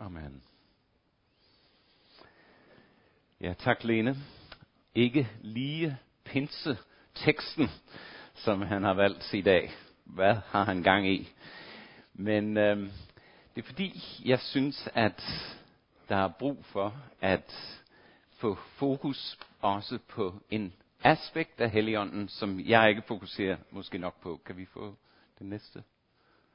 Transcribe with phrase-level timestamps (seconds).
[0.00, 0.42] Amen.
[3.40, 4.16] Ja, tak Lene.
[4.94, 6.78] Ikke lige pinse
[7.14, 7.68] teksten,
[8.34, 9.70] som han har valgt i dag.
[10.04, 11.28] Hvad har han gang i?
[12.14, 12.90] Men øhm,
[13.54, 15.22] det er fordi, jeg synes, at
[16.08, 17.78] der er brug for at
[18.30, 24.40] få fokus også på en aspekt af Helligånden, som jeg ikke fokuserer måske nok på.
[24.44, 24.96] Kan vi få
[25.38, 25.82] det næste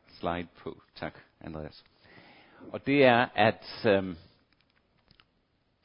[0.07, 0.81] slide på?
[0.95, 1.83] Tak, Andreas.
[2.71, 4.15] Og det er, at, øh,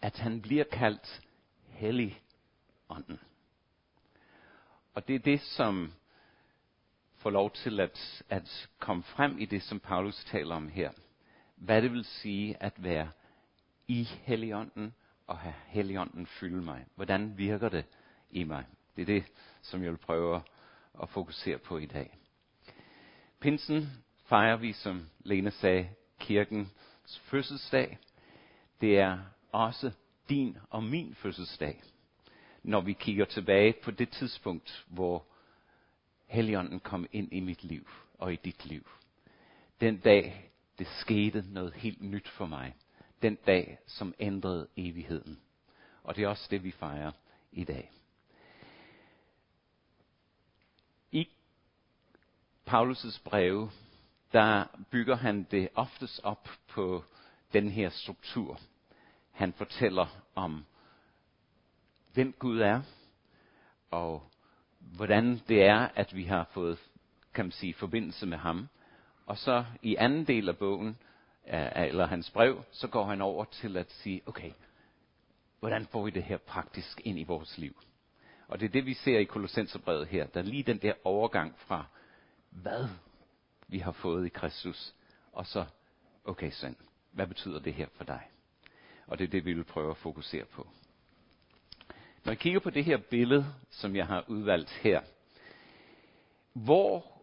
[0.02, 1.20] at han bliver kaldt
[1.68, 3.20] Helligånden.
[4.94, 5.92] Og det er det, som
[7.16, 10.90] får lov til at, at komme frem i det, som Paulus taler om her.
[11.56, 13.10] Hvad det vil sige at være
[13.88, 14.94] i Helligånden
[15.26, 16.86] og have Helligånden fylde mig.
[16.94, 17.84] Hvordan virker det
[18.30, 18.64] i mig?
[18.96, 19.24] Det er det,
[19.62, 20.42] som jeg vil prøve
[21.02, 22.18] at fokusere på i dag.
[23.40, 25.88] Pinsen fejrer vi, som Lene sagde,
[26.28, 27.98] kirkens fødselsdag.
[28.80, 29.18] Det er
[29.52, 29.92] også
[30.28, 31.82] din og min fødselsdag,
[32.62, 35.24] når vi kigger tilbage på det tidspunkt, hvor
[36.26, 38.90] Helligånden kom ind i mit liv og i dit liv.
[39.80, 42.74] Den dag, det skete noget helt nyt for mig.
[43.22, 45.40] Den dag, som ændrede evigheden.
[46.02, 47.12] Og det er også det, vi fejrer
[47.52, 47.90] i dag.
[51.12, 51.28] I
[52.70, 53.70] Paulus' breve,
[54.32, 57.04] der bygger han det oftest op på
[57.52, 58.60] den her struktur.
[59.32, 60.64] Han fortæller om,
[62.14, 62.82] hvem Gud er,
[63.90, 64.30] og
[64.78, 66.78] hvordan det er, at vi har fået,
[67.34, 68.68] kan man sige, forbindelse med ham.
[69.26, 70.98] Og så i anden del af bogen,
[71.46, 74.52] eh, eller hans brev, så går han over til at sige, okay,
[75.60, 77.76] hvordan får vi det her praktisk ind i vores liv?
[78.48, 80.26] Og det er det, vi ser i Kolossenserbrevet her.
[80.26, 81.84] Der er lige den der overgang fra,
[82.50, 82.88] hvad
[83.68, 84.94] vi har fået i Kristus,
[85.32, 85.64] og så,
[86.24, 86.76] okay Svend,
[87.12, 88.22] hvad betyder det her for dig?
[89.06, 90.68] Og det er det, vi vil prøve at fokusere på.
[92.24, 95.00] Når jeg kigger på det her billede, som jeg har udvalgt her,
[96.52, 97.22] hvor,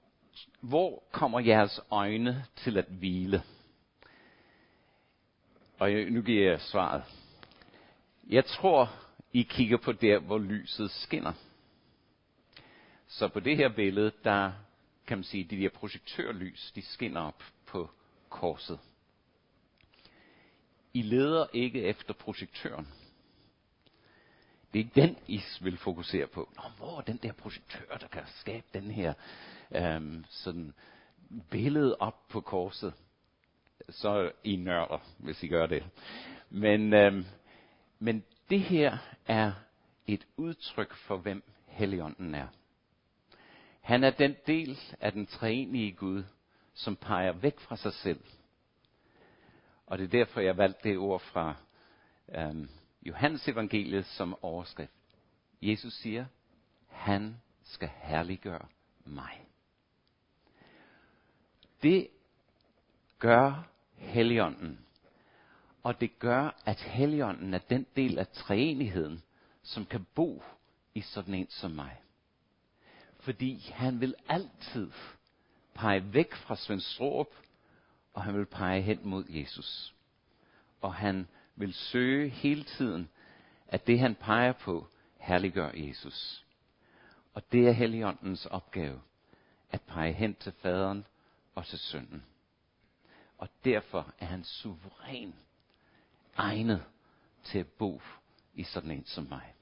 [0.62, 3.44] hvor kommer jeres øjne til at hvile?
[5.80, 7.04] Og nu giver jeg svaret.
[8.30, 8.94] Jeg tror,
[9.34, 11.34] I kigger på der, hvor lyset skinner.
[13.08, 14.52] Så på det her billede, der
[15.08, 17.90] kan man sige, de der projektørlys, de skinner op på
[18.30, 18.80] korset.
[20.94, 22.88] I leder ikke efter projektøren.
[24.74, 26.50] Det er ikke den, I vil fokusere på.
[26.56, 29.14] Nå, hvor er den der projektør, der kan skabe den her
[29.72, 30.74] øhm, sådan
[31.50, 32.94] billede op på korset?
[33.90, 35.84] Så I nørder, hvis I gør det.
[36.50, 37.26] Men, øhm,
[38.00, 39.52] men det her er
[40.08, 42.48] et udtryk for, hvem Helligånden er.
[43.86, 46.24] Han er den del af den treenige Gud,
[46.74, 48.24] som peger væk fra sig selv.
[49.86, 51.56] Og det er derfor, jeg valgte det ord fra
[52.36, 52.70] øhm,
[53.02, 54.92] Johannes evangeliet som overskrift.
[55.62, 56.26] Jesus siger,
[56.88, 58.66] han skal herliggøre
[59.06, 59.46] mig.
[61.84, 62.08] Det
[63.20, 64.86] gør Helligånden.
[65.84, 69.24] Og det gør, at Helligånden er den del af treenigheden,
[69.64, 70.44] som kan bo
[70.94, 72.02] i sådan en som mig.
[73.26, 74.92] Fordi han vil altid
[75.74, 77.28] pege væk fra Svend Strup,
[78.14, 79.96] og han vil pege hen mod Jesus.
[80.82, 83.10] Og han vil søge hele tiden,
[83.68, 84.88] at det han peger på,
[85.18, 86.46] herliggør Jesus.
[87.34, 89.02] Og det er Helligåndens opgave,
[89.72, 91.06] at pege hen til faderen
[91.56, 92.26] og til sønnen.
[93.38, 95.36] Og derfor er han suveræn
[96.38, 96.84] egnet
[97.44, 98.02] til at bo
[98.54, 99.55] i sådan en som mig.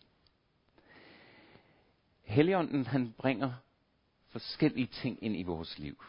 [2.24, 3.54] Helligånden, han bringer
[4.28, 6.04] forskellige ting ind i vores liv.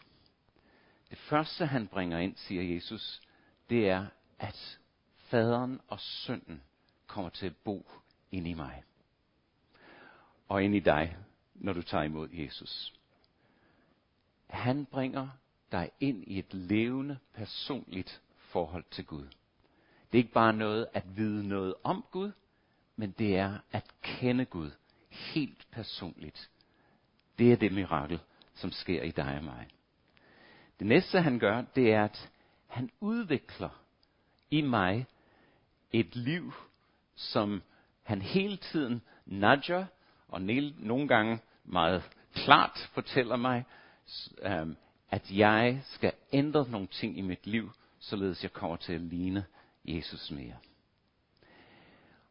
[1.09, 3.21] Det første, han bringer ind, siger Jesus,
[3.69, 4.05] det er,
[4.39, 4.79] at
[5.17, 6.61] faderen og sønnen
[7.07, 7.91] kommer til at bo
[8.31, 8.83] ind i mig.
[10.47, 11.17] Og ind i dig,
[11.55, 12.93] når du tager imod Jesus.
[14.47, 15.29] Han bringer
[15.71, 19.27] dig ind i et levende, personligt forhold til Gud.
[20.11, 22.31] Det er ikke bare noget at vide noget om Gud,
[22.95, 24.71] men det er at kende Gud
[25.15, 26.49] helt personligt.
[27.37, 28.19] Det er det mirakel,
[28.53, 29.67] som sker i dig og mig.
[30.79, 32.29] Det næste han gør, det er, at
[32.67, 33.83] han udvikler
[34.51, 35.05] i mig
[35.91, 36.53] et liv,
[37.15, 37.63] som
[38.03, 39.85] han hele tiden nudger,
[40.27, 43.63] og nogle gange meget klart fortæller mig,
[44.41, 44.75] øhm,
[45.11, 49.45] at jeg skal ændre nogle ting i mit liv, således jeg kommer til at ligne
[49.85, 50.55] Jesus mere.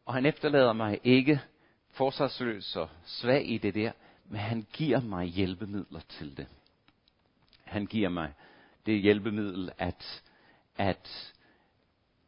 [0.05, 1.41] Og han efterlader mig ikke
[1.95, 3.91] forsvarsløs og svag i det der,
[4.25, 6.47] men han giver mig hjælpemidler til det.
[7.63, 8.33] Han giver mig
[8.85, 10.23] det hjælpemiddel, at,
[10.77, 11.33] at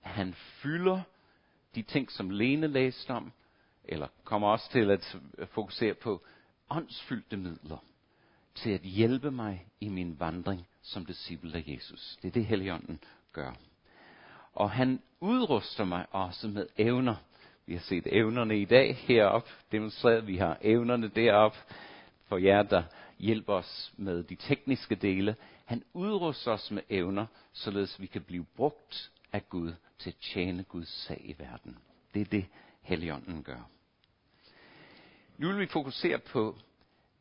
[0.01, 1.01] han fylder
[1.75, 3.31] de ting, som Lene læste om,
[3.83, 5.17] eller kommer også til at
[5.47, 6.23] fokusere på
[6.69, 7.77] åndsfyldte midler
[8.55, 12.17] til at hjælpe mig i min vandring som disciple af Jesus.
[12.21, 12.99] Det er det, Helligånden
[13.33, 13.53] gør.
[14.53, 17.15] Og han udruster mig også med evner.
[17.67, 20.27] Vi har set evnerne i dag heroppe demonstreret.
[20.27, 21.57] Vi har evnerne deroppe
[22.25, 22.83] for jer, der
[23.19, 25.35] hjælper os med de tekniske dele.
[25.65, 30.63] Han udruster os med evner, således vi kan blive brugt af Gud til at tjene
[30.63, 31.77] Guds sag i verden.
[32.13, 32.45] Det er det,
[32.81, 33.69] Helligånden gør.
[35.37, 36.55] Nu vil vi fokusere på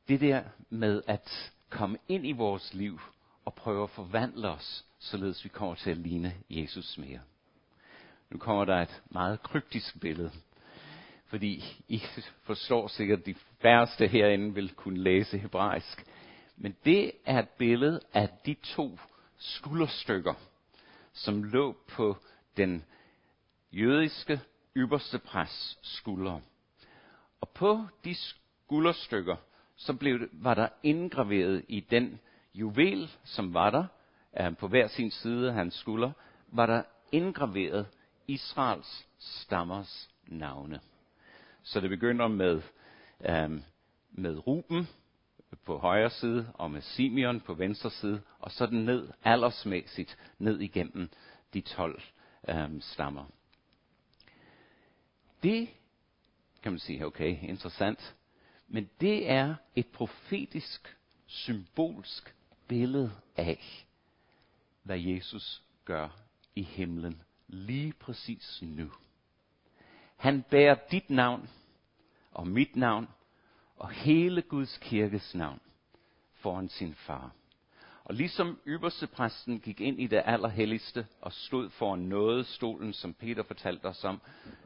[0.08, 3.00] det der med at komme ind i vores liv
[3.44, 7.20] og prøve at forvandle os, således vi kommer til at ligne Jesus mere.
[8.30, 10.30] Nu kommer der et meget kryptisk billede,
[11.26, 12.02] fordi I
[12.42, 16.06] forstår sikkert, at de færreste herinde vil kunne læse hebraisk.
[16.56, 18.98] Men det er et billede af de to
[19.38, 20.34] skulderstykker,
[21.12, 22.16] som lå på
[22.56, 22.84] den
[23.72, 24.40] jødiske
[24.76, 26.40] ypperste præs skuldre.
[27.40, 29.36] Og på de skulderstykker,
[29.76, 32.20] så blev, var der indgraveret i den
[32.54, 33.86] juvel, som var der,
[34.54, 36.12] på hver sin side af hans skulder,
[36.48, 36.82] var der
[37.12, 37.86] indgraveret
[38.28, 40.80] Israels stammers navne.
[41.62, 42.62] Så det begynder med,
[43.28, 43.62] øhm,
[44.10, 44.88] med Ruben
[45.64, 50.60] på højre side, og med Simeon på venstre side, og så den ned aldersmæssigt ned
[50.60, 51.10] igennem
[51.54, 52.02] de 12
[52.48, 53.24] øhm, stammer.
[55.42, 55.68] Det
[56.62, 58.16] kan man sige, okay, interessant.
[58.68, 60.96] Men det er et profetisk,
[61.26, 62.34] symbolsk
[62.68, 63.86] billede af,
[64.82, 66.08] hvad Jesus gør
[66.54, 68.90] i himlen lige præcis nu.
[70.16, 71.48] Han bærer dit navn
[72.30, 73.08] og mit navn
[73.76, 75.60] og hele Guds kirkes navn
[76.34, 77.32] foran sin far.
[78.04, 83.84] Og ligesom ypperstepræsten gik ind i det allerhelligste og stod foran nådestolen, som Peter fortalte
[83.84, 84.20] os om,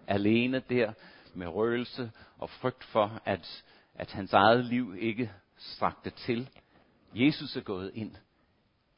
[0.06, 0.92] alene der
[1.34, 6.50] med røgelse og frygt for, at, at hans eget liv ikke strakte til.
[7.14, 8.16] Jesus er gået ind,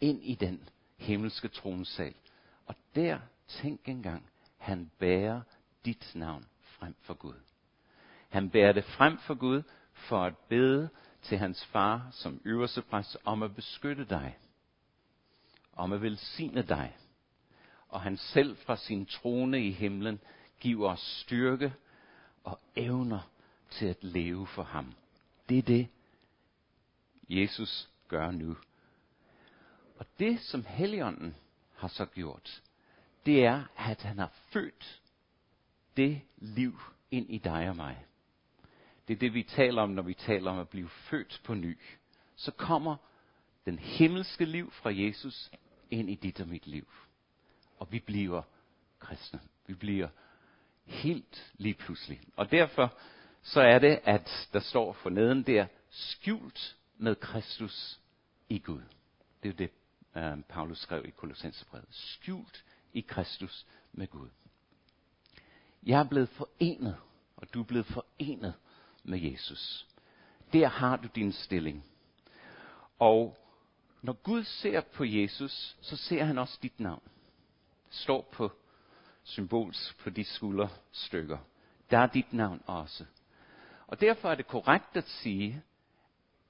[0.01, 2.15] ind i den himmelske tronsal.
[2.67, 3.19] Og der,
[3.49, 5.41] tænk engang, han bærer
[5.85, 7.41] dit navn frem for Gud.
[8.29, 9.63] Han bærer det frem for Gud
[9.93, 10.89] for at bede
[11.23, 14.39] til hans far som øverste præst om at beskytte dig,
[15.73, 16.97] om at velsigne dig.
[17.89, 20.21] Og han selv fra sin trone i himlen
[20.61, 21.75] giver os styrke
[22.45, 23.31] og evner
[23.71, 24.95] til at leve for ham.
[25.49, 25.89] Det er det,
[27.29, 28.57] Jesus gør nu.
[29.97, 31.37] Og det, som Helligånden
[31.75, 32.63] har så gjort,
[33.27, 35.03] det er, at han har født
[35.97, 36.81] det liv
[37.11, 38.07] ind i dig og mig.
[39.09, 41.79] Det er det, vi taler om, når vi taler om at blive født på ny.
[42.37, 42.97] Så kommer
[43.67, 45.51] den himmelske liv fra Jesus
[45.91, 46.89] ind i dit og mit liv.
[47.79, 48.43] Og vi bliver
[48.99, 49.41] kristne.
[49.67, 50.09] Vi bliver
[50.85, 52.21] helt lige pludselig.
[52.37, 52.99] Og derfor
[53.43, 58.01] så er det, at der står for neden der, skjult med Kristus
[58.49, 58.83] i Gud.
[59.43, 59.71] Det er jo det,
[60.17, 61.87] øh, Paulus skrev i Kolossenserbrevet.
[61.91, 64.29] Skjult i Kristus med Gud.
[65.83, 66.97] Jeg er blevet forenet,
[67.37, 68.55] og du er blevet forenet
[69.05, 69.87] med Jesus.
[70.53, 71.85] Der har du din stilling.
[72.99, 73.39] Og
[74.03, 77.03] når Gud ser på Jesus, så ser han også dit navn.
[77.89, 78.53] Det står på
[79.23, 81.39] symbols på de skulderstykker.
[81.91, 83.05] Der er dit navn også.
[83.87, 85.63] Og derfor er det korrekt at sige,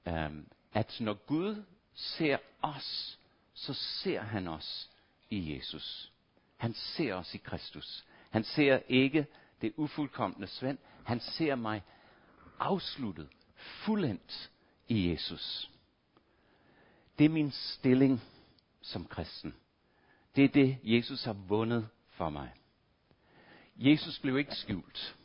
[0.07, 1.65] um, at når Gud
[1.95, 3.19] ser os,
[3.55, 4.91] så ser han os
[5.31, 6.12] i Jesus.
[6.63, 8.05] Han ser os i Kristus.
[8.31, 9.27] Han ser ikke
[9.61, 10.79] det ufuldkommende Svend.
[11.05, 11.83] Han ser mig
[12.59, 14.51] afsluttet, fuldendt
[14.89, 15.71] i Jesus.
[17.19, 18.23] Det er min stilling
[18.83, 19.55] som kristen.
[20.37, 22.51] Det er det, Jesus har vundet for mig.
[23.77, 25.17] Jesus blev ikke skjult.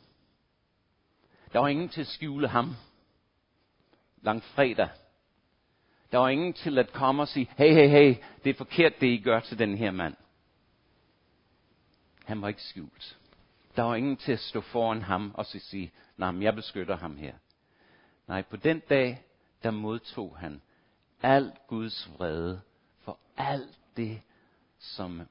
[1.52, 2.76] Der var ingen til at skjule ham.
[4.22, 4.88] Langfredag.
[6.12, 8.14] Der var ingen til at komme og sige, hey, hey, hey,
[8.44, 10.14] det er forkert, det I gør til den her mand.
[12.28, 13.18] Han var ikke skjult.
[13.76, 17.16] Der var ingen til at stå foran ham og sige, nej, men jeg beskytter ham
[17.16, 17.34] her.
[18.26, 19.24] Nej, på den dag,
[19.62, 20.62] der modtog han
[21.22, 22.60] al Guds vrede
[23.00, 24.22] for alt det,
[24.78, 25.22] som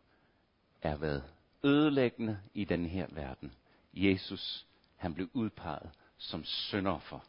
[0.81, 1.23] er været
[1.63, 3.53] ødelæggende i den her verden.
[3.93, 7.19] Jesus, han blev udpeget som syndoffer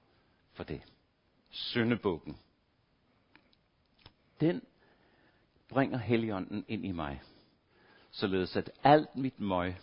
[0.53, 0.83] for det.
[1.51, 2.39] Syndebukken.
[4.41, 4.63] Den
[5.69, 7.23] bringer Helligånden ind i mig,
[8.19, 9.75] således at alt mit møg,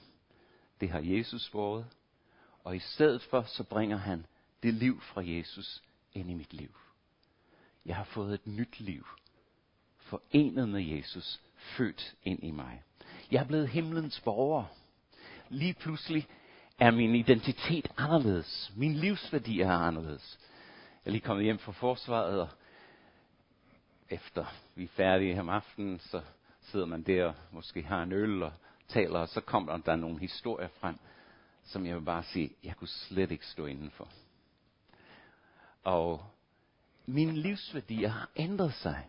[0.81, 1.85] det har Jesus båret,
[2.63, 4.25] og i stedet for, så bringer han
[4.63, 6.69] det liv fra Jesus ind i mit liv.
[7.85, 9.07] Jeg har fået et nyt liv,
[9.97, 12.83] forenet med Jesus, født ind i mig.
[13.31, 14.65] Jeg er blevet himlens borger.
[15.49, 16.27] lige pludselig
[16.79, 18.71] er min identitet anderledes.
[18.75, 20.39] Min livsværdi er anderledes.
[21.05, 22.49] Jeg er lige kommet hjem fra forsvaret, og
[24.09, 26.21] efter vi er færdige om aftenen, så
[26.65, 28.51] sidder man der og måske har en øl og
[28.87, 30.95] taler, og så kommer der nogle historier frem,
[31.63, 34.07] som jeg vil bare sige, jeg kunne slet ikke stå indenfor.
[35.83, 36.25] Og
[37.05, 39.07] min livsværdier har ændret sig.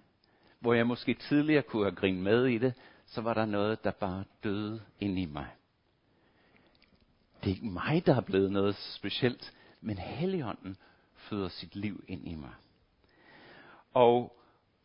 [0.60, 2.74] Hvor jeg måske tidligere kunne have grinet med i det,
[3.06, 5.46] så var der noget, der bare døde ind i mig.
[7.42, 10.76] Det er ikke mig, der er blevet noget specielt, men Helligånden
[11.14, 12.52] føder sit liv ind i mig.
[13.94, 14.36] Og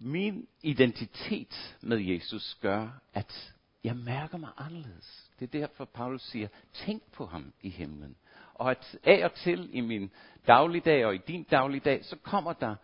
[0.02, 3.54] min identitet med Jesus gør, at
[3.84, 5.32] jeg mærker mig anderledes.
[5.40, 8.16] Det er derfor, Paulus siger, tænk på ham i himlen.
[8.54, 10.12] Og at af og til i min
[10.48, 12.76] dagligdag og i din dagligdag, så kommer der,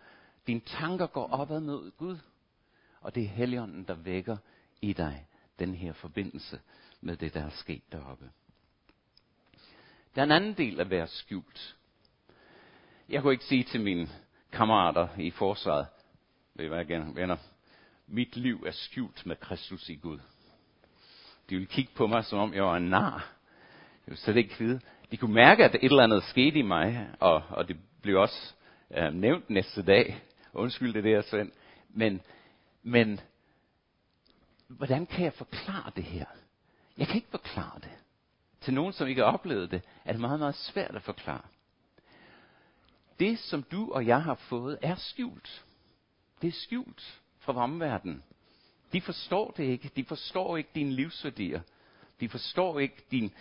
[0.46, 2.18] dine tanker går opad mod Gud.
[3.00, 4.36] Og det er Helligånden, der vækker
[4.80, 5.26] i dig
[5.58, 6.60] den her forbindelse
[7.00, 8.30] med det, der er sket deroppe.
[10.14, 11.76] Der er en anden del at være skjult.
[13.08, 14.08] Jeg kunne ikke sige til mine
[14.52, 15.86] kammerater i forsvaret,
[16.58, 17.36] ved I hvad igen, venner,
[18.06, 20.18] mit liv er skjult med Kristus i Gud.
[21.50, 23.32] De ville kigge på mig, som om jeg var en nar.
[24.06, 24.80] Jeg ville slet ikke vide.
[25.10, 28.54] De kunne mærke, at et eller andet skete i mig, og, og det blev også
[28.90, 30.22] øh, nævnt næste dag.
[30.52, 31.52] Undskyld det der, Svend.
[31.88, 32.22] Men,
[32.82, 33.20] men
[34.68, 36.26] hvordan kan jeg forklare det her?
[36.96, 37.90] Jeg kan ikke forklare det.
[38.60, 41.46] Til nogen, som ikke har oplevet det, er det meget, meget svært at forklare.
[43.20, 45.64] Det, som du og jeg har fået, er skjult.
[46.42, 48.22] Det er skjult fra omverdenen.
[48.92, 49.90] De forstår det ikke.
[49.96, 51.60] De forstår ikke dine livsværdier.
[52.20, 53.32] De forstår ikke din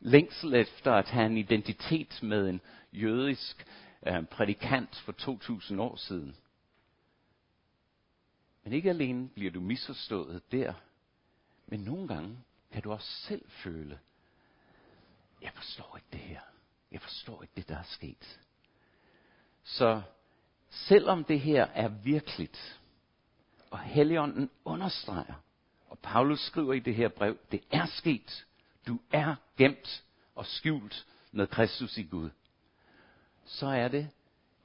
[0.00, 2.60] længsel efter at have en identitet med en
[2.92, 3.66] jødisk
[4.06, 6.36] øh, prædikant for 2000 år siden.
[8.64, 10.72] Men ikke alene bliver du misforstået der,
[11.66, 12.38] men nogle gange
[12.72, 13.98] kan du også selv føle,
[15.42, 16.40] jeg forstår ikke det her.
[16.92, 18.40] Jeg forstår ikke det, der er sket.
[19.64, 20.02] Så
[20.70, 22.80] selvom det her er virkeligt,
[23.70, 25.34] og Helligånden understreger,
[25.88, 28.46] og Paulus skriver i det her brev, det er sket.
[28.86, 30.04] Du er gemt
[30.34, 32.30] og skjult med Kristus i Gud.
[33.44, 34.10] Så er det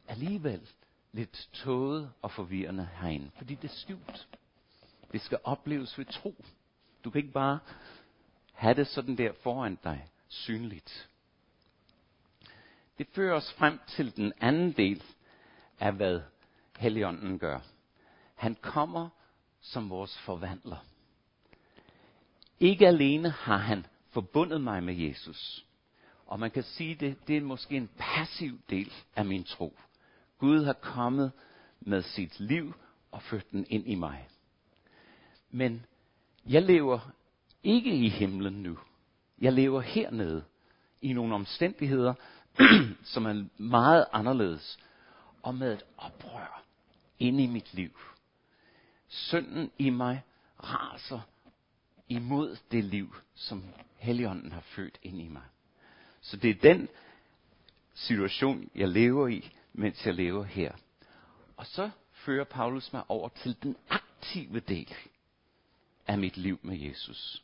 [0.08, 0.70] alligevel
[1.12, 4.28] lidt tåget og forvirrende herinde, fordi det er skjult.
[5.12, 6.46] Det skal opleves ved tro.
[7.04, 7.60] Du kan ikke bare
[8.54, 11.10] have det sådan der foran dig, synligt.
[12.98, 15.04] Det fører os frem til den anden del
[15.82, 16.22] af, hvad
[16.78, 17.60] Helligånden gør.
[18.36, 19.10] Han kommer
[19.62, 20.86] som vores forvandler.
[22.60, 25.66] Ikke alene har han forbundet mig med Jesus.
[26.26, 29.78] Og man kan sige, det, det er måske en passiv del af min tro.
[30.38, 31.32] Gud har kommet
[31.80, 32.74] med sit liv
[33.12, 34.28] og ført den ind i mig.
[35.50, 35.86] Men
[36.46, 37.12] jeg lever
[37.64, 38.80] ikke i himlen nu.
[39.42, 40.44] Jeg lever hernede
[41.02, 42.14] i nogle omstændigheder,
[43.14, 44.80] som er meget anderledes,
[45.44, 46.64] og med et oprør
[47.20, 48.00] ind i mit liv.
[49.08, 50.24] Synden i mig
[50.64, 51.20] raser
[52.10, 53.64] imod det liv, som
[53.96, 55.44] Helligånden har født ind i mig.
[56.22, 56.90] Så det er den
[57.94, 60.72] situation, jeg lever i, mens jeg lever her.
[61.58, 64.96] Og så fører Paulus mig over til den aktive del
[66.08, 67.44] af mit liv med Jesus.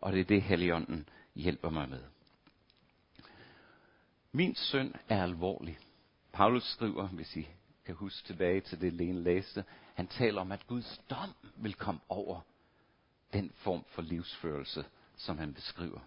[0.00, 2.02] Og det er det, Helligånden hjælper mig med.
[4.32, 5.78] Min søn er alvorlig.
[6.32, 7.48] Paulus skriver, hvis I
[7.84, 12.00] kan huske tilbage til det, Lene læste, han taler om, at Guds dom vil komme
[12.08, 12.40] over
[13.32, 14.84] den form for livsførelse,
[15.16, 16.00] som han beskriver.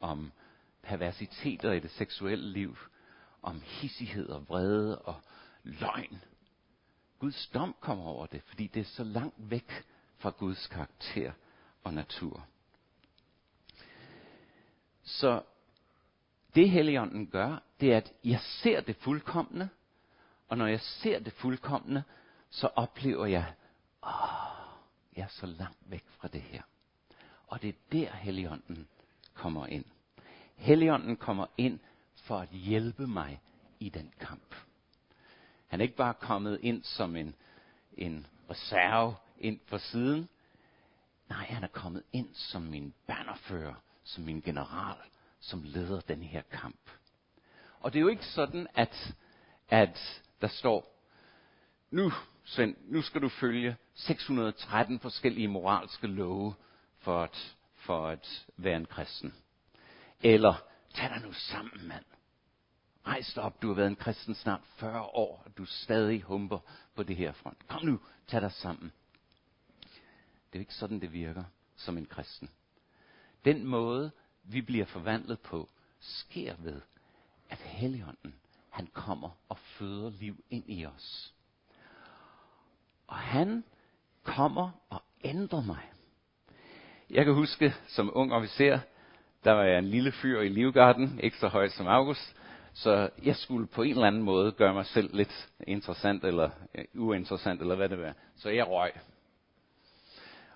[0.00, 0.32] Om
[0.82, 2.76] perversiteter i det seksuelle liv,
[3.42, 5.20] om hissighed og vrede og
[5.62, 6.22] løgn.
[7.18, 9.84] Guds dom kommer over det, fordi det er så langt væk
[10.18, 11.32] fra Guds karakter
[11.84, 12.46] og natur.
[15.02, 15.42] Så
[16.56, 19.68] det Helligånden gør, det er, at jeg ser det fuldkommende,
[20.48, 22.02] og når jeg ser det fuldkommende,
[22.50, 23.54] så oplever jeg,
[24.02, 24.10] åh,
[25.16, 26.62] jeg er så langt væk fra det her.
[27.46, 28.88] Og det er der Helligånden
[29.34, 29.84] kommer ind.
[30.56, 31.78] Helligånden kommer ind
[32.24, 33.40] for at hjælpe mig
[33.80, 34.54] i den kamp.
[35.66, 37.34] Han er ikke bare kommet ind som en,
[37.96, 40.28] en reserve ind for siden.
[41.28, 44.96] Nej, han er kommet ind som min bannerfører, som min general,
[45.46, 46.90] som leder den her kamp.
[47.80, 49.14] Og det er jo ikke sådan, at,
[49.68, 51.02] at der står,
[51.90, 52.12] nu,
[52.44, 56.54] Svend, nu skal du følge 613 forskellige moralske love
[56.98, 59.34] for at, for at være en kristen.
[60.22, 60.54] Eller,
[60.94, 62.04] tag dig nu sammen, mand.
[63.06, 66.58] Rejs dig op, du har været en kristen snart 40 år, og du stadig humper
[66.94, 67.68] på det her front.
[67.68, 68.92] Kom nu, tag dig sammen.
[70.46, 71.44] Det er jo ikke sådan, det virker
[71.76, 72.50] som en kristen.
[73.44, 74.10] Den måde,
[74.48, 75.68] vi bliver forvandlet på,
[76.00, 76.80] sker ved,
[77.50, 78.34] at Helligånden,
[78.70, 81.34] han kommer og føder liv ind i os.
[83.06, 83.64] Og han
[84.24, 85.82] kommer og ændrer mig.
[87.10, 88.78] Jeg kan huske, som ung officer,
[89.44, 92.36] der var jeg en lille fyr i Livgarden, ikke så høj som August,
[92.72, 96.50] så jeg skulle på en eller anden måde gøre mig selv lidt interessant eller
[96.94, 98.14] uh, uinteressant, eller hvad det var.
[98.36, 98.92] Så jeg røg.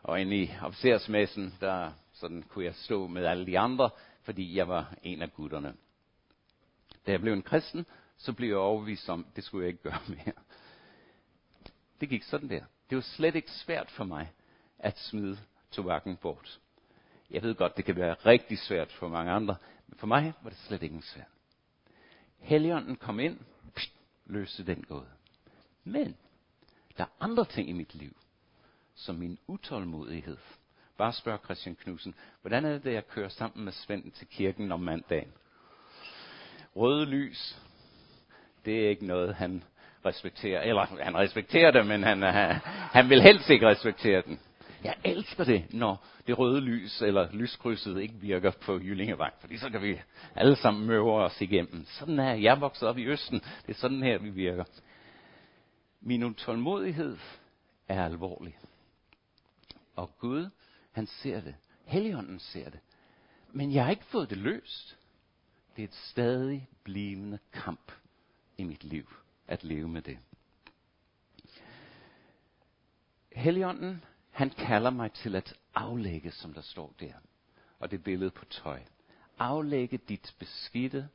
[0.03, 3.91] Og inde i officersmæssen, der sådan kunne jeg stå med alle de andre,
[4.23, 5.75] fordi jeg var en af gutterne.
[7.07, 7.87] Da jeg blev en kristen,
[8.17, 10.35] så blev jeg overbevist om, det skulle jeg ikke gøre mere.
[12.01, 12.65] Det gik sådan der.
[12.91, 14.33] Det var slet ikke svært for mig
[14.79, 15.39] at smide
[15.71, 16.61] tobakken bort.
[17.31, 20.51] Jeg ved godt, det kan være rigtig svært for mange andre, men for mig var
[20.51, 21.27] det slet ikke svært.
[22.39, 23.39] Helligånden kom ind,
[23.75, 23.93] pst,
[24.27, 25.11] løste den gåde.
[25.85, 26.17] Men
[26.97, 28.17] der er andre ting i mit liv,
[28.95, 30.37] som min utålmodighed.
[31.01, 34.73] Bare spørg Christian Knudsen, hvordan er det, at jeg kører sammen med Svend til kirken
[34.73, 35.33] om mandagen?
[36.77, 37.59] Røde lys,
[38.65, 39.65] det er ikke noget, han
[40.07, 40.63] respekterer.
[40.63, 42.55] Eller han respekterer det, men han, han,
[42.93, 44.41] han vil helst ikke respektere den.
[44.85, 49.71] Jeg elsker det, når det røde lys eller lyskrydset ikke virker på Jyllingevej, fordi så
[49.71, 50.01] kan vi
[50.37, 51.85] alle sammen møve os igennem.
[51.87, 53.41] Sådan er jeg vokset op i Østen.
[53.41, 54.65] Det er sådan her, vi virker.
[56.01, 57.19] Min utålmodighed
[57.89, 58.59] er alvorlig.
[59.97, 60.51] Og Gud,
[60.93, 61.55] han ser det.
[61.85, 62.81] Helligånden ser det.
[63.53, 64.99] Men jeg har ikke fået det løst.
[65.77, 67.93] Det er et stadig blivende kamp
[68.59, 69.13] i mit liv
[69.47, 70.19] at leve med det.
[73.33, 77.13] Helligånden, han kalder mig til at aflægge, som der står der.
[77.79, 78.83] Og det billede på tøj.
[79.39, 81.09] Aflægge dit beskidte,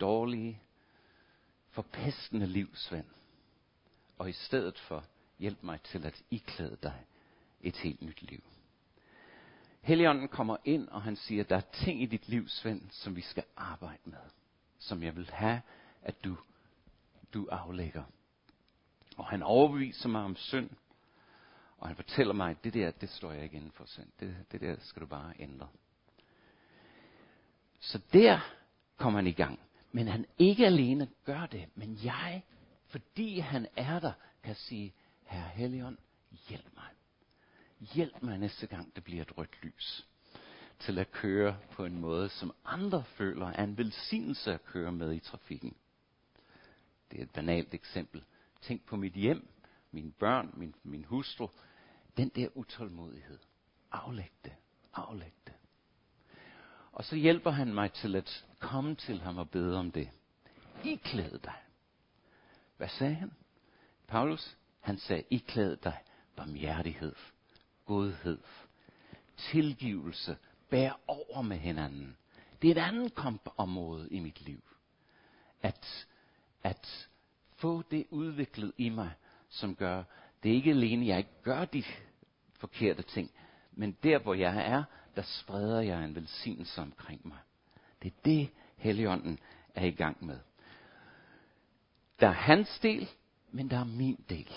[0.00, 0.62] dårlige,
[1.70, 3.06] forpestende liv, Svend.
[4.18, 5.04] Og i stedet for,
[5.38, 7.04] hjælp mig til at iklæde dig
[7.60, 8.42] et helt nyt liv.
[9.84, 13.20] Helligånden kommer ind, og han siger, der er ting i dit liv, Svend, som vi
[13.20, 14.18] skal arbejde med.
[14.78, 15.60] Som jeg vil have,
[16.02, 16.36] at du,
[17.34, 18.02] du aflægger.
[19.16, 20.70] Og han overbeviser mig om synd,
[21.78, 24.08] og han fortæller mig, at det der, det står jeg ikke inden for synd.
[24.20, 25.68] Det, det der skal du bare ændre.
[27.80, 28.40] Så der
[28.96, 29.60] kommer han i gang.
[29.92, 32.42] Men han ikke alene gør det, men jeg,
[32.86, 34.92] fordi han er der, kan sige,
[35.24, 35.98] Herre Helligånd,
[36.48, 36.88] hjælp mig.
[37.92, 40.06] Hjælp mig næste gang, det bliver et rødt lys.
[40.78, 45.14] Til at køre på en måde, som andre føler er en velsignelse at køre med
[45.14, 45.76] i trafikken.
[47.10, 48.24] Det er et banalt eksempel.
[48.62, 49.48] Tænk på mit hjem,
[49.90, 51.48] mine børn, min, min hustru.
[52.16, 53.38] Den der utålmodighed.
[53.92, 54.52] Aflæg det.
[54.94, 55.54] Aflæg det.
[56.92, 60.10] Og så hjælper han mig til at komme til ham og bede om det.
[60.84, 61.56] Iklæd dig.
[62.76, 63.32] Hvad sagde han?
[64.08, 65.98] Paulus, han sagde, iklæd dig
[66.36, 67.14] barmhjertighed,
[67.84, 68.38] godhed,
[69.36, 70.36] tilgivelse,
[70.70, 72.16] bær over med hinanden.
[72.62, 74.62] Det er et andet kampområde i mit liv.
[75.62, 76.06] At,
[76.62, 77.08] at
[77.56, 79.10] få det udviklet i mig,
[79.48, 80.02] som gør,
[80.42, 81.84] det er ikke alene, jeg ikke gør de
[82.58, 83.30] forkerte ting,
[83.72, 84.84] men der, hvor jeg er,
[85.16, 87.38] der spreder jeg en velsignelse omkring mig.
[88.02, 89.38] Det er det, Helligånden
[89.74, 90.38] er i gang med.
[92.20, 93.08] Der er hans del,
[93.50, 94.52] men der er min del.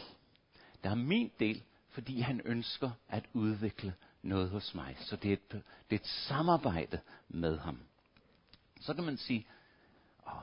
[0.83, 1.63] Der er min del,
[1.97, 4.97] fordi han ønsker at udvikle noget hos mig.
[4.99, 7.79] Så det er et, det er et samarbejde med ham.
[8.81, 9.47] Så kan man sige,
[10.27, 10.33] åh,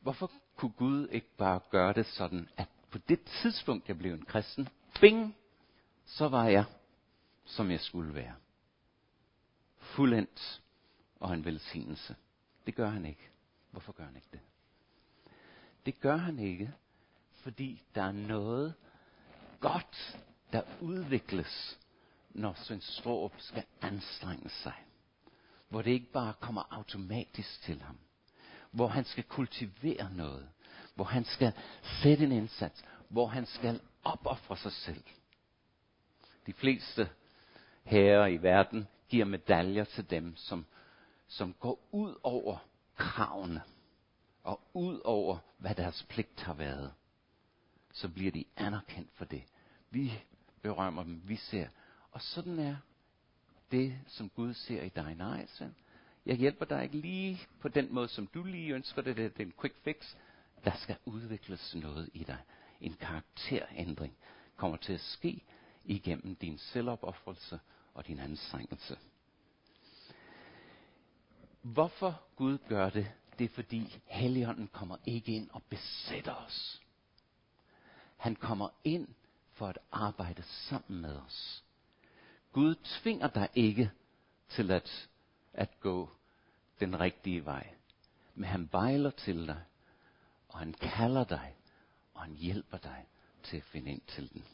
[0.00, 4.24] hvorfor kunne Gud ikke bare gøre det sådan, at på det tidspunkt, jeg blev en
[4.24, 4.68] kristen,
[5.00, 5.36] bing,
[6.06, 6.64] så var jeg,
[7.44, 8.34] som jeg skulle være.
[9.78, 10.62] Fuldendt
[11.20, 12.16] og en velsignelse.
[12.66, 13.28] Det gør han ikke.
[13.70, 14.40] Hvorfor gør han ikke det?
[15.86, 16.72] Det gør han ikke,
[17.32, 18.74] fordi der er noget
[19.60, 20.18] godt,
[20.52, 21.78] der udvikles,
[22.30, 24.74] når Svend Strup skal anstrenge sig.
[25.68, 27.98] Hvor det ikke bare kommer automatisk til ham.
[28.70, 30.48] Hvor han skal kultivere noget.
[30.94, 31.52] Hvor han skal
[32.02, 32.84] sætte en indsats.
[33.08, 35.04] Hvor han skal opoffre sig selv.
[36.46, 37.10] De fleste
[37.84, 40.66] herrer i verden giver medaljer til dem, som,
[41.28, 42.58] som går ud over
[42.96, 43.62] kravene
[44.42, 46.92] og ud over, hvad deres pligt har været.
[47.92, 49.44] Så bliver de anerkendt for det.
[49.90, 50.22] Vi
[50.62, 51.68] berømmer dem, vi ser.
[52.10, 52.76] Og sådan er
[53.70, 55.14] det, som Gud ser i dig.
[55.14, 55.74] Nej, søn.
[56.26, 59.16] Jeg hjælper dig ikke lige på den måde, som du lige ønsker det.
[59.16, 60.14] Det er en quick fix.
[60.64, 62.38] Der skal udvikles noget i dig.
[62.80, 64.16] En karakterændring
[64.56, 65.44] kommer til at ske
[65.84, 67.60] igennem din selvopoffrelse
[67.94, 68.98] og din anstrengelse.
[71.62, 76.82] Hvorfor Gud gør det, det er fordi Helligånden kommer ikke ind og besætter os.
[78.16, 79.08] Han kommer ind
[79.58, 81.64] for at arbejde sammen med os.
[82.52, 83.90] Gud tvinger dig ikke
[84.48, 85.08] til at,
[85.52, 86.10] at gå
[86.80, 87.66] den rigtige vej.
[88.34, 89.62] Men han bejler til dig,
[90.48, 91.54] og han kalder dig,
[92.14, 93.06] og han hjælper dig
[93.42, 94.44] til at finde ind til den.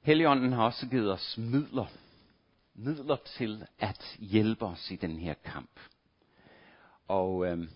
[0.00, 1.86] Helligånden har også givet os midler.
[2.74, 5.80] Midler til at hjælpe os i den her kamp.
[7.08, 7.68] Og øhm,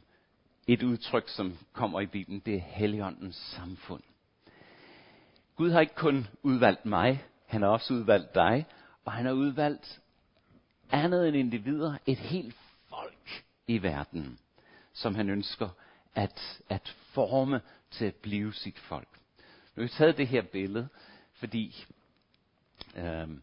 [0.66, 4.03] et udtryk, som kommer i Bibelen, det er Helligåndens samfund.
[5.61, 8.66] Gud har ikke kun udvalgt mig, han har også udvalgt dig,
[9.05, 10.01] og han har udvalgt
[10.90, 12.57] andet end individer, et helt
[12.88, 14.38] folk i verden,
[14.92, 15.68] som han ønsker
[16.14, 19.09] at, at forme til at blive sit folk.
[19.77, 20.88] Nu har jeg taget det her billede,
[21.33, 21.87] fordi
[22.96, 23.42] øhm,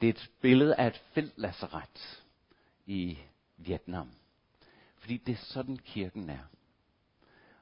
[0.00, 2.24] det er et billede af et feltlasseret
[2.86, 3.18] i
[3.56, 4.10] Vietnam.
[4.98, 6.44] Fordi det er sådan kirken er.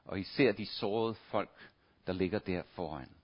[0.04, 1.70] Og I ser de sårede folk,
[2.06, 3.17] der ligger der foran.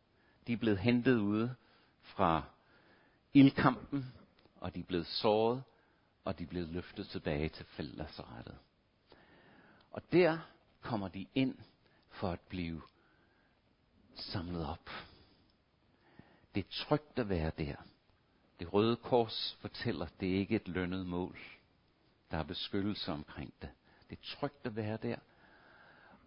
[0.47, 1.55] De er blevet hentet ude
[2.03, 2.43] fra
[3.35, 4.13] ildkampen,
[4.57, 5.63] og de er blevet såret,
[6.25, 8.59] og de er blevet løftet tilbage til fællesrettet.
[9.91, 10.39] Og der
[10.81, 11.59] kommer de ind
[12.11, 12.83] for at blive
[14.15, 14.91] samlet op.
[16.55, 17.77] Det er trygt at være der.
[18.59, 21.39] Det røde kors fortæller, at det ikke er et lønnet mål.
[22.31, 23.71] Der er beskyttelse omkring det.
[24.11, 25.17] Det er trygt at være der.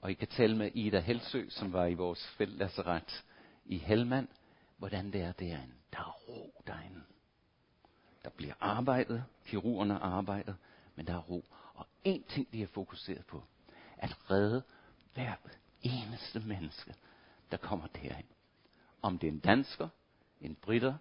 [0.01, 3.25] Og I kan tale med Ida Helsø, som var i vores feltlazaret
[3.67, 4.27] i Helmand,
[4.77, 5.73] hvordan det er derinde.
[5.93, 7.01] Der er ro derinde.
[8.23, 10.53] Der bliver arbejdet, kirurgerne arbejder,
[10.95, 11.45] men der er ro.
[11.73, 13.43] Og en ting, de er fokuseret på,
[13.97, 14.63] at redde
[15.13, 15.35] hver
[15.81, 16.95] eneste menneske,
[17.51, 18.27] der kommer derind.
[19.01, 19.89] Om det er en dansker,
[20.41, 20.97] en britter,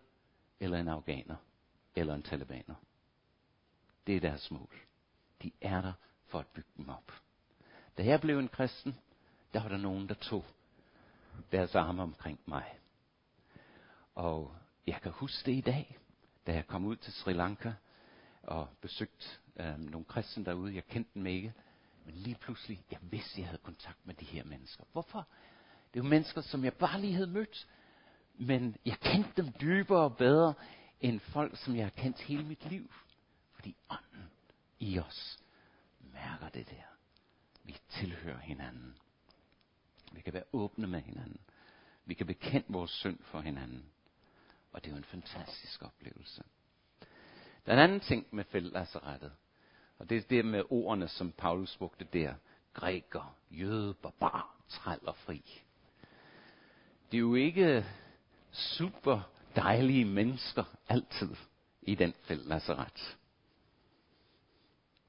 [0.61, 1.37] eller en afghaner,
[1.95, 2.75] eller en talibaner.
[4.07, 4.75] Det er deres mål.
[5.43, 5.93] De er der
[6.27, 7.13] for at bygge dem op.
[7.99, 8.97] Da jeg blev en kristen,
[9.55, 10.45] der var der nogen, der tog
[11.53, 12.79] deres arme omkring mig.
[14.15, 15.99] Og jeg kan huske det i dag,
[16.47, 17.73] da jeg kom ud til Sri Lanka
[18.43, 20.75] og besøgte øh, nogle kristne derude.
[20.75, 21.55] Jeg kendte dem ikke,
[22.05, 24.85] men lige pludselig, jeg vidste, jeg havde kontakt med de her mennesker.
[24.93, 25.27] Hvorfor?
[25.95, 27.69] Det er jo mennesker, som jeg bare lige havde mødt,
[28.35, 30.55] men jeg kendte dem dybere og bedre
[31.01, 32.93] end folk, som jeg har kendt hele mit liv.
[33.53, 34.31] Fordi ånden
[34.79, 35.39] i os
[36.01, 36.87] mærker det der.
[37.63, 38.97] Vi tilhører hinanden.
[40.13, 41.41] Vi kan være åbne med hinanden.
[42.05, 43.85] Vi kan bekende vores synd for hinanden.
[44.73, 46.43] Og det er jo en fantastisk oplevelse.
[47.67, 49.33] Der er en anden ting med fællesrettet.
[49.99, 52.35] Og det er det med ordene, som Paulus brugte der.
[52.73, 55.63] Græker, jøde, barbar, træl og fri.
[57.11, 57.87] Det er jo ikke
[58.53, 61.37] super dejlige mennesker altid
[61.83, 63.19] i den fællesret.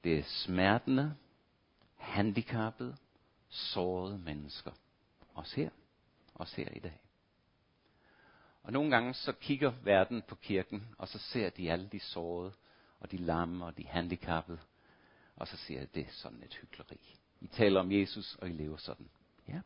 [0.04, 1.14] Det er smertende,
[1.96, 2.96] handicappede,
[3.48, 4.72] sårede mennesker
[5.38, 5.70] os her.
[6.34, 7.00] Os her i dag.
[8.62, 12.52] Og nogle gange så kigger verden på kirken, og så ser de alle de sårede,
[13.00, 14.58] og de lamme, og de handicappede.
[15.36, 17.18] Og så siger jeg, det er sådan et hyggeleri.
[17.40, 19.08] I taler om Jesus, og I lever sådan.
[19.48, 19.60] Ja,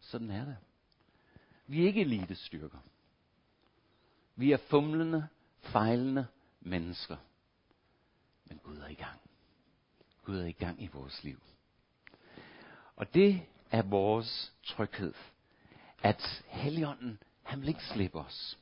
[0.00, 0.56] sådan er det.
[1.66, 2.78] Vi er ikke elitestyrker.
[4.36, 5.28] Vi er fumlende,
[5.60, 6.26] fejlende
[6.60, 7.16] mennesker.
[8.44, 9.20] Men Gud er i gang.
[10.24, 11.42] Gud er i gang i vores liv.
[12.96, 15.14] Og det er vores tryghed.
[16.02, 18.58] At Helligånden, han vil ikke slippe os.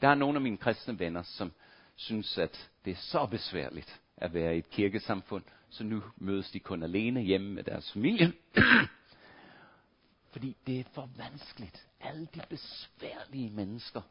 [0.00, 1.52] Der er nogle af mine kristne venner, som
[1.96, 6.60] synes, at det er så besværligt at være i et kirkesamfund, så nu mødes de
[6.60, 8.32] kun alene hjemme med deres familie.
[10.32, 11.86] Fordi det er for vanskeligt.
[12.00, 14.02] Alle de besværlige mennesker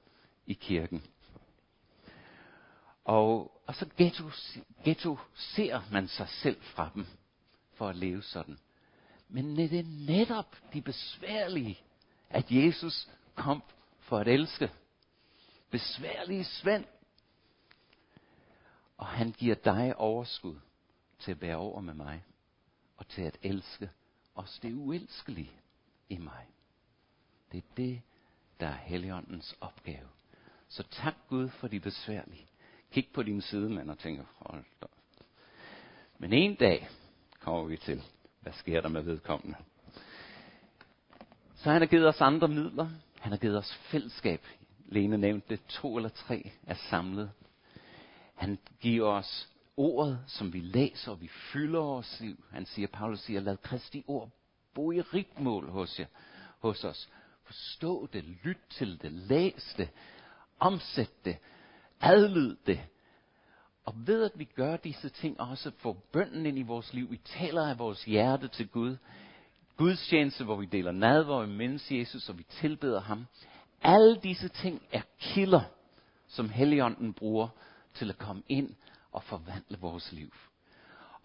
[0.45, 1.03] i kirken.
[3.05, 4.23] Og, og så ghetto,
[4.83, 7.05] ghetto ser man sig selv fra dem
[7.73, 8.57] for at leve sådan.
[9.29, 11.79] Men det er netop de besværlige,
[12.29, 13.63] at Jesus kom
[13.99, 14.71] for at elske.
[15.69, 16.85] Besværlige Svend.
[18.97, 20.55] Og han giver dig overskud
[21.19, 22.23] til at bære over med mig.
[22.97, 23.89] Og til at elske
[24.35, 25.51] os det uelskelige
[26.09, 26.47] i mig.
[27.51, 28.01] Det er det,
[28.59, 30.07] der er Helligåndens opgave.
[30.67, 32.47] Så tak Gud for de besværlige.
[32.91, 34.87] Kig på din sidemand og tænker, hold da.
[36.17, 36.89] Men en dag
[37.39, 38.03] kommer vi til,
[38.47, 39.57] hvad sker der med vedkommende.
[41.55, 42.89] Så han har givet os andre midler.
[43.19, 44.41] Han har givet os fællesskab.
[44.85, 47.31] Lene nævnte det, to eller tre er samlet.
[48.35, 52.43] Han giver os ordet, som vi læser, og vi fylder vores liv.
[52.51, 54.29] Han siger, Paulus siger, lad Kristi ord
[54.73, 56.05] bo i rigmål hos, jer,
[56.59, 57.09] hos os.
[57.43, 59.89] Forstå det, lyt til det, læs det,
[60.59, 61.37] omsæt det,
[62.01, 62.79] adlyd det.
[63.87, 67.17] Og ved at vi gør disse ting, også får bønden ind i vores liv, vi
[67.17, 68.97] taler af vores hjerte til Gud,
[69.77, 73.25] Guds tjeneste, hvor vi deler nad, hvor vi mindes Jesus, og vi tilbeder ham.
[73.81, 75.61] Alle disse ting er kilder,
[76.27, 77.47] som Helligånden bruger
[77.93, 78.75] til at komme ind
[79.11, 80.33] og forvandle vores liv.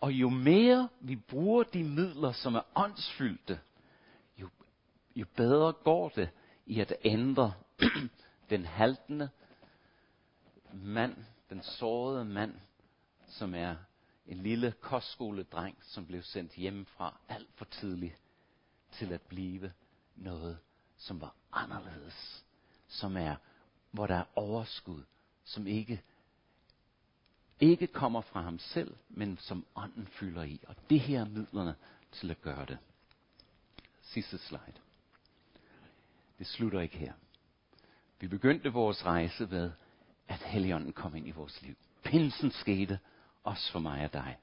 [0.00, 3.58] Og jo mere vi bruger de midler, som er åndsfyldte,
[4.38, 4.48] jo,
[5.16, 6.30] jo bedre går det
[6.66, 7.52] i at ændre
[8.50, 9.28] den haltende
[10.72, 11.16] mand,
[11.52, 12.54] den sårede mand,
[13.26, 13.76] som er
[14.26, 18.20] en lille kostskoledreng, som blev sendt hjemmefra alt for tidligt,
[18.92, 19.72] til at blive
[20.16, 20.58] noget,
[20.96, 22.44] som var anderledes.
[22.88, 23.36] Som er,
[23.90, 25.02] hvor der er overskud,
[25.44, 26.02] som ikke,
[27.60, 30.60] ikke kommer fra ham selv, men som ånden fylder i.
[30.68, 31.74] Og det her er midlerne
[32.12, 32.78] til at gøre det.
[34.02, 34.80] Sidste slide.
[36.38, 37.12] Det slutter ikke her.
[38.20, 39.70] Vi begyndte vores rejse ved,
[40.28, 41.76] at Helligånden kom ind i vores liv.
[42.04, 42.98] Pinsen skete,
[43.44, 44.36] også for mig og dig.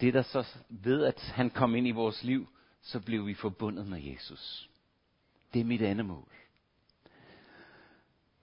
[0.00, 2.48] Det der så ved, at han kom ind i vores liv,
[2.82, 4.70] så blev vi forbundet med Jesus.
[5.54, 6.32] Det er mit andet mål.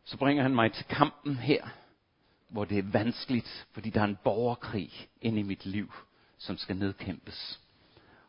[0.04, 1.68] Så bringer han mig til kampen her,
[2.50, 5.94] hvor det er vanskeligt, fordi der er en borgerkrig ind i mit liv,
[6.38, 7.60] som skal nedkæmpes.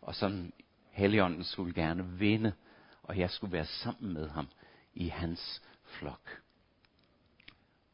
[0.01, 0.53] Og som
[0.91, 2.53] Helligånden skulle gerne vinde,
[3.03, 4.49] og jeg skulle være sammen med ham
[4.95, 6.41] i hans flok.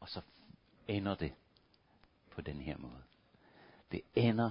[0.05, 0.21] Og så
[0.89, 1.35] ender det
[2.31, 3.03] på den her måde.
[3.93, 4.51] Det ender,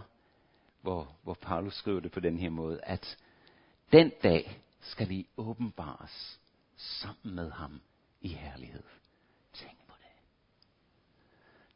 [0.81, 3.17] hvor, hvor Paulus skriver det på den her måde, at
[3.91, 6.39] den dag skal I åbenbares
[6.77, 7.81] sammen med ham
[8.21, 8.83] i herlighed.
[9.53, 10.11] Tænk på det.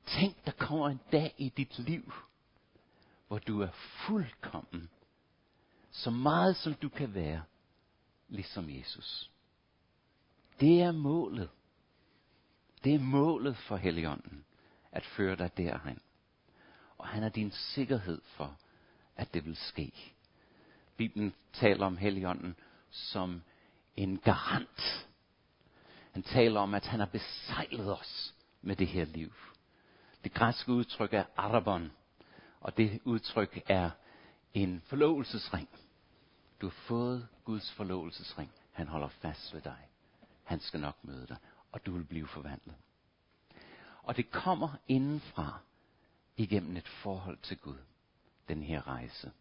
[0.05, 2.13] Tænk, der kommer en dag i dit liv,
[3.27, 3.71] hvor du er
[4.07, 4.89] fuldkommen,
[5.91, 7.43] så meget som du kan være,
[8.27, 9.31] ligesom Jesus.
[10.59, 11.49] Det er målet.
[12.87, 14.45] Det er målet for Helligånden,
[14.91, 15.99] at føre dig derhen.
[16.97, 18.57] Og han er din sikkerhed for,
[19.15, 19.93] at det vil ske.
[20.97, 22.55] Bibelen taler om Helligånden
[22.89, 23.41] som
[23.95, 25.07] en garant.
[26.11, 29.33] Han taler om, at han har besejlet os med det her liv.
[30.23, 31.91] Det græske udtryk er arabon,
[32.61, 33.89] og det udtryk er
[34.53, 35.69] en forlovelsesring.
[36.61, 38.51] Du har fået Guds forlovelsesring.
[38.71, 39.87] Han holder fast ved dig.
[40.43, 41.37] Han skal nok møde dig,
[41.77, 42.75] og du vil blive forvandlet.
[44.03, 45.59] Og det kommer indenfra
[46.37, 47.77] igennem et forhold til Gud,
[48.47, 49.31] den her rejse.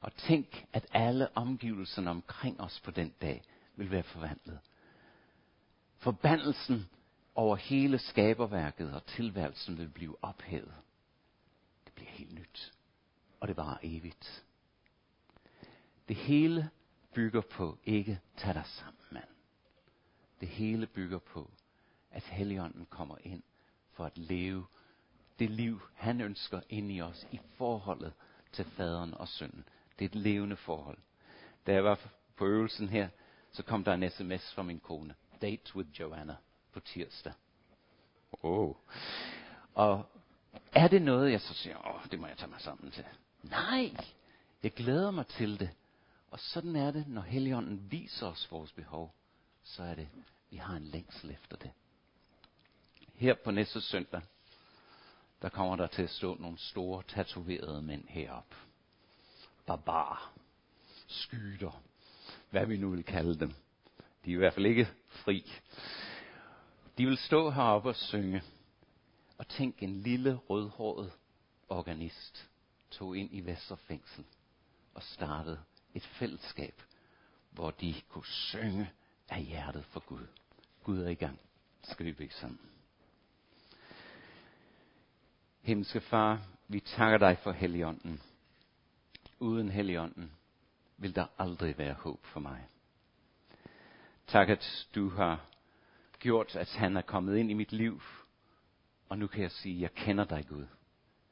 [0.00, 3.42] Og tænk, at alle omgivelserne omkring os på den dag
[3.76, 4.58] vil være forvandlet.
[5.98, 6.88] Forbandelsen
[7.34, 10.74] over hele skaberværket og tilværelsen vil blive ophævet.
[11.84, 12.72] Det bliver helt nyt.
[13.40, 14.44] Og det var evigt.
[16.08, 16.70] Det hele
[17.14, 19.35] bygger på ikke tag dig sammen, mand.
[20.40, 21.50] Det hele bygger på,
[22.10, 23.42] at Helligånden kommer ind
[23.92, 24.66] for at leve
[25.38, 28.12] det liv, han ønsker ind i os i forholdet
[28.52, 29.68] til faderen og sønnen.
[29.98, 30.98] Det er et levende forhold.
[31.66, 32.00] Da jeg var
[32.36, 33.08] på øvelsen her,
[33.52, 35.14] så kom der en sms fra min kone.
[35.42, 36.36] Date with Joanna
[36.72, 37.32] på tirsdag.
[38.42, 38.74] Oh.
[39.74, 40.06] Og
[40.72, 43.04] er det noget, jeg så siger, åh, oh, det må jeg tage mig sammen til.
[43.42, 43.96] Nej,
[44.62, 45.70] jeg glæder mig til det.
[46.30, 49.14] Og sådan er det, når Helligånden viser os vores behov,
[49.66, 50.08] så er det,
[50.50, 51.70] vi har en længsel efter det.
[53.14, 54.22] Her på næste søndag,
[55.42, 58.54] der kommer der til at stå nogle store tatoverede mænd herop.
[59.66, 60.32] Barbar,
[61.06, 61.82] skyder,
[62.50, 63.54] hvad vi nu vil kalde dem.
[64.24, 65.52] De er i hvert fald ikke fri.
[66.98, 68.42] De vil stå heroppe og synge.
[69.38, 71.12] Og tænk, en lille rødhåret
[71.68, 72.50] organist
[72.90, 74.24] tog ind i Vesterfængsel
[74.94, 75.60] og startede
[75.94, 76.82] et fællesskab,
[77.50, 78.92] hvor de kunne synge
[79.28, 80.26] af hjertet for Gud.
[80.84, 81.40] Gud er i gang.
[81.82, 82.60] Skal vi bede sammen.
[85.62, 88.22] Himmelske Far, vi takker dig for Helligånden.
[89.38, 90.32] Uden Helligånden
[90.96, 92.66] vil der aldrig være håb for mig.
[94.26, 95.46] Tak, at du har
[96.18, 98.02] gjort, at han er kommet ind i mit liv.
[99.08, 100.66] Og nu kan jeg sige, at jeg kender dig, Gud.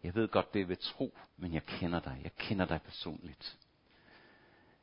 [0.03, 2.21] Jeg ved godt, det er ved tro, men jeg kender dig.
[2.23, 3.59] Jeg kender dig personligt.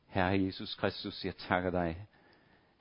[0.08, 2.08] Herre Jesus Kristus, jeg takker dig,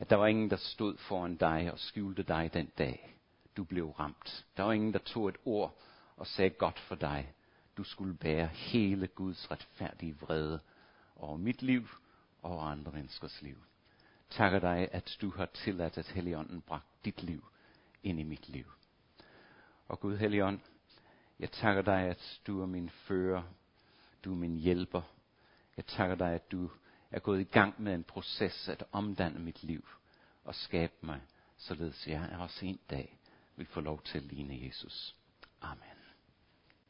[0.01, 3.17] at der var ingen, der stod foran dig og skjulte dig den dag,
[3.57, 4.47] du blev ramt.
[4.57, 5.79] Der var ingen, der tog et ord
[6.17, 7.33] og sagde godt for dig.
[7.77, 10.61] Du skulle bære hele Guds retfærdige vrede
[11.17, 11.89] over mit liv
[12.43, 13.57] og over andre menneskers liv.
[14.31, 17.45] Takker dig, at du har tilladt, at Helligånden bragt dit liv
[18.03, 18.65] ind i mit liv.
[19.89, 20.61] Og Gud Helligånd,
[21.39, 23.43] jeg takker dig, at du er min fører,
[24.25, 25.03] du er min hjælper.
[25.77, 26.71] Jeg takker dig, at du
[27.11, 29.88] er gået i gang med en proces at omdanne mit liv
[30.44, 31.20] og skabe mig,
[31.57, 33.18] således jeg også en dag
[33.57, 35.16] vil få lov til at ligne Jesus.
[35.61, 36.00] Amen.